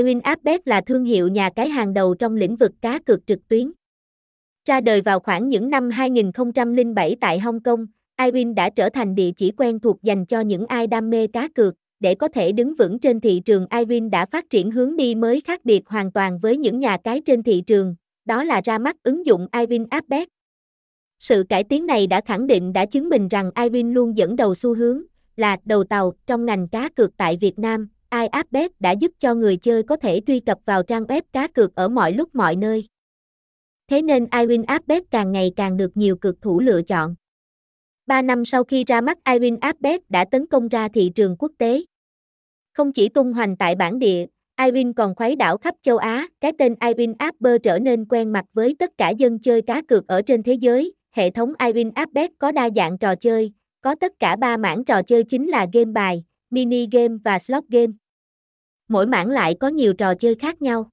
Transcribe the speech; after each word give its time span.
iWin 0.00 0.20
Appbet 0.24 0.68
là 0.68 0.80
thương 0.80 1.04
hiệu 1.04 1.28
nhà 1.28 1.50
cái 1.50 1.68
hàng 1.68 1.94
đầu 1.94 2.14
trong 2.14 2.36
lĩnh 2.36 2.56
vực 2.56 2.72
cá 2.80 2.98
cược 2.98 3.26
trực 3.26 3.48
tuyến. 3.48 3.72
Ra 4.64 4.80
đời 4.80 5.00
vào 5.00 5.20
khoảng 5.20 5.48
những 5.48 5.70
năm 5.70 5.90
2007 5.90 7.16
tại 7.20 7.38
Hong 7.38 7.62
Kong, 7.62 7.86
iWin 8.18 8.54
đã 8.54 8.70
trở 8.70 8.88
thành 8.88 9.14
địa 9.14 9.30
chỉ 9.36 9.52
quen 9.56 9.80
thuộc 9.80 10.02
dành 10.02 10.26
cho 10.26 10.40
những 10.40 10.66
ai 10.66 10.86
đam 10.86 11.10
mê 11.10 11.26
cá 11.26 11.48
cược. 11.48 11.74
Để 12.00 12.14
có 12.14 12.28
thể 12.28 12.52
đứng 12.52 12.74
vững 12.74 12.98
trên 12.98 13.20
thị 13.20 13.42
trường 13.44 13.66
iWin 13.66 14.10
đã 14.10 14.26
phát 14.26 14.50
triển 14.50 14.70
hướng 14.70 14.96
đi 14.96 15.14
mới 15.14 15.40
khác 15.40 15.64
biệt 15.64 15.88
hoàn 15.88 16.12
toàn 16.12 16.38
với 16.38 16.56
những 16.56 16.80
nhà 16.80 16.96
cái 17.04 17.20
trên 17.20 17.42
thị 17.42 17.62
trường, 17.66 17.94
đó 18.24 18.44
là 18.44 18.60
ra 18.64 18.78
mắt 18.78 18.96
ứng 19.02 19.26
dụng 19.26 19.46
iWin 19.52 19.86
Appbet. 19.90 20.28
Sự 21.18 21.44
cải 21.48 21.64
tiến 21.64 21.86
này 21.86 22.06
đã 22.06 22.20
khẳng 22.20 22.46
định 22.46 22.72
đã 22.72 22.86
chứng 22.86 23.08
minh 23.08 23.28
rằng 23.28 23.50
iWin 23.54 23.92
luôn 23.92 24.16
dẫn 24.16 24.36
đầu 24.36 24.54
xu 24.54 24.74
hướng, 24.74 25.02
là 25.36 25.56
đầu 25.64 25.84
tàu 25.84 26.12
trong 26.26 26.46
ngành 26.46 26.68
cá 26.68 26.88
cược 26.88 27.16
tại 27.16 27.36
Việt 27.40 27.58
Nam 27.58 27.88
iAppbet 28.10 28.80
đã 28.80 28.92
giúp 28.92 29.12
cho 29.18 29.34
người 29.34 29.56
chơi 29.56 29.82
có 29.82 29.96
thể 29.96 30.20
truy 30.26 30.40
cập 30.40 30.58
vào 30.64 30.82
trang 30.82 31.04
web 31.04 31.22
cá 31.32 31.46
cược 31.48 31.74
ở 31.74 31.88
mọi 31.88 32.12
lúc 32.12 32.34
mọi 32.34 32.56
nơi. 32.56 32.88
Thế 33.88 34.02
nên 34.02 34.24
iWin 34.24 34.64
Appbet 34.66 35.02
càng 35.10 35.32
ngày 35.32 35.52
càng 35.56 35.76
được 35.76 35.96
nhiều 35.96 36.16
cực 36.16 36.42
thủ 36.42 36.60
lựa 36.60 36.82
chọn. 36.82 37.14
3 38.06 38.22
năm 38.22 38.44
sau 38.44 38.64
khi 38.64 38.84
ra 38.84 39.00
mắt 39.00 39.18
iWin 39.24 39.58
Appbet 39.60 40.10
đã 40.10 40.24
tấn 40.24 40.46
công 40.46 40.68
ra 40.68 40.88
thị 40.88 41.12
trường 41.14 41.36
quốc 41.38 41.52
tế. 41.58 41.82
Không 42.72 42.92
chỉ 42.92 43.08
tung 43.08 43.32
hoành 43.32 43.56
tại 43.56 43.74
bản 43.74 43.98
địa, 43.98 44.26
iWin 44.56 44.92
còn 44.92 45.14
khuấy 45.14 45.36
đảo 45.36 45.58
khắp 45.58 45.74
châu 45.82 45.96
Á, 45.96 46.28
cái 46.40 46.52
tên 46.58 46.74
iWin 46.74 47.14
Apper 47.18 47.56
trở 47.62 47.78
nên 47.78 48.04
quen 48.04 48.32
mặt 48.32 48.44
với 48.52 48.76
tất 48.78 48.90
cả 48.98 49.10
dân 49.10 49.38
chơi 49.38 49.62
cá 49.62 49.82
cược 49.82 50.08
ở 50.08 50.22
trên 50.22 50.42
thế 50.42 50.54
giới. 50.54 50.92
Hệ 51.10 51.30
thống 51.30 51.52
iWin 51.58 51.92
Appbet 51.94 52.30
có 52.38 52.52
đa 52.52 52.70
dạng 52.76 52.98
trò 52.98 53.14
chơi, 53.14 53.52
có 53.80 53.94
tất 53.94 54.12
cả 54.18 54.36
ba 54.36 54.56
mảng 54.56 54.84
trò 54.84 55.02
chơi 55.02 55.24
chính 55.24 55.46
là 55.46 55.66
game 55.72 55.92
bài, 55.92 56.24
mini 56.50 56.88
game 56.92 57.16
và 57.24 57.38
slot 57.38 57.64
game. 57.68 57.92
Mỗi 58.88 59.06
mảng 59.06 59.28
lại 59.28 59.56
có 59.60 59.68
nhiều 59.68 59.94
trò 59.94 60.14
chơi 60.14 60.34
khác 60.34 60.62
nhau. 60.62 60.90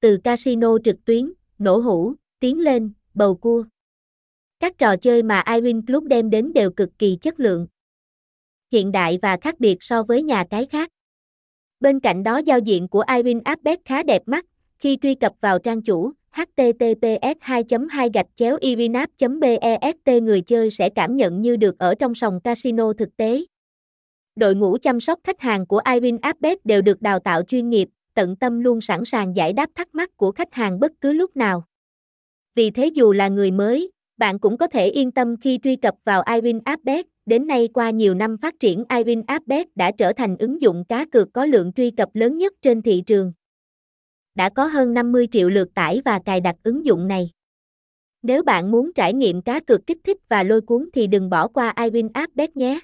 Từ 0.00 0.18
casino 0.24 0.78
trực 0.84 1.04
tuyến, 1.04 1.32
nổ 1.58 1.78
hũ, 1.78 2.14
tiến 2.40 2.58
lên, 2.58 2.92
bầu 3.14 3.36
cua. 3.36 3.64
Các 4.60 4.78
trò 4.78 4.96
chơi 4.96 5.22
mà 5.22 5.42
iWin 5.46 5.86
Club 5.86 6.04
đem 6.04 6.30
đến 6.30 6.52
đều 6.52 6.70
cực 6.70 6.90
kỳ 6.98 7.18
chất 7.20 7.40
lượng, 7.40 7.66
hiện 8.72 8.92
đại 8.92 9.18
và 9.22 9.36
khác 9.40 9.60
biệt 9.60 9.76
so 9.80 10.02
với 10.02 10.22
nhà 10.22 10.44
cái 10.50 10.66
khác. 10.66 10.88
Bên 11.80 12.00
cạnh 12.00 12.22
đó 12.22 12.38
giao 12.38 12.58
diện 12.58 12.88
của 12.88 13.02
iWin 13.02 13.40
Appbet 13.44 13.78
khá 13.84 14.02
đẹp 14.02 14.22
mắt, 14.26 14.46
khi 14.78 14.98
truy 15.02 15.14
cập 15.14 15.32
vào 15.40 15.58
trang 15.58 15.82
chủ 15.82 16.12
https 16.30 17.36
2 17.40 17.64
2 17.90 18.10
gạch 18.14 18.26
chéo 18.36 18.56
ivinap 18.60 19.10
best 19.40 20.22
người 20.22 20.40
chơi 20.40 20.70
sẽ 20.70 20.88
cảm 20.90 21.16
nhận 21.16 21.42
như 21.42 21.56
được 21.56 21.78
ở 21.78 21.94
trong 21.94 22.14
sòng 22.14 22.40
casino 22.40 22.92
thực 22.98 23.16
tế. 23.16 23.44
Đội 24.40 24.54
ngũ 24.54 24.78
chăm 24.82 25.00
sóc 25.00 25.20
khách 25.24 25.40
hàng 25.40 25.66
của 25.66 25.80
iWin 25.84 26.18
Appbet 26.22 26.66
đều 26.66 26.82
được 26.82 27.02
đào 27.02 27.18
tạo 27.18 27.42
chuyên 27.42 27.70
nghiệp, 27.70 27.88
tận 28.14 28.36
tâm 28.36 28.60
luôn 28.60 28.80
sẵn 28.80 29.04
sàng 29.04 29.36
giải 29.36 29.52
đáp 29.52 29.70
thắc 29.74 29.94
mắc 29.94 30.16
của 30.16 30.32
khách 30.32 30.54
hàng 30.54 30.80
bất 30.80 30.92
cứ 31.00 31.12
lúc 31.12 31.36
nào. 31.36 31.64
Vì 32.54 32.70
thế 32.70 32.86
dù 32.86 33.12
là 33.12 33.28
người 33.28 33.50
mới, 33.50 33.92
bạn 34.16 34.38
cũng 34.38 34.58
có 34.58 34.66
thể 34.66 34.86
yên 34.86 35.10
tâm 35.10 35.36
khi 35.36 35.58
truy 35.62 35.76
cập 35.76 35.94
vào 36.04 36.22
iWin 36.22 36.60
Appbet. 36.64 37.06
Đến 37.26 37.46
nay 37.46 37.68
qua 37.74 37.90
nhiều 37.90 38.14
năm 38.14 38.36
phát 38.38 38.54
triển 38.60 38.84
iWin 38.88 39.22
Appbet 39.26 39.76
đã 39.76 39.92
trở 39.98 40.12
thành 40.12 40.36
ứng 40.36 40.62
dụng 40.62 40.84
cá 40.88 41.06
cược 41.06 41.32
có 41.32 41.46
lượng 41.46 41.72
truy 41.72 41.90
cập 41.90 42.08
lớn 42.14 42.38
nhất 42.38 42.52
trên 42.62 42.82
thị 42.82 43.02
trường. 43.06 43.32
Đã 44.34 44.48
có 44.48 44.66
hơn 44.66 44.94
50 44.94 45.28
triệu 45.32 45.48
lượt 45.48 45.68
tải 45.74 46.00
và 46.04 46.20
cài 46.24 46.40
đặt 46.40 46.56
ứng 46.62 46.86
dụng 46.86 47.08
này. 47.08 47.30
Nếu 48.22 48.42
bạn 48.42 48.70
muốn 48.70 48.92
trải 48.92 49.14
nghiệm 49.14 49.42
cá 49.42 49.60
cược 49.60 49.86
kích 49.86 49.98
thích 50.04 50.18
và 50.28 50.42
lôi 50.42 50.60
cuốn 50.60 50.88
thì 50.94 51.06
đừng 51.06 51.30
bỏ 51.30 51.48
qua 51.48 51.72
iWin 51.76 52.08
Appbet 52.14 52.56
nhé. 52.56 52.80